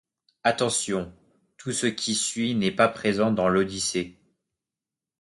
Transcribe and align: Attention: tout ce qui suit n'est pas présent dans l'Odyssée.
Attention: 0.43 1.13
tout 1.57 1.71
ce 1.71 1.85
qui 1.85 2.15
suit 2.15 2.55
n'est 2.55 2.71
pas 2.71 2.87
présent 2.87 3.31
dans 3.31 3.47
l'Odyssée. 3.49 4.17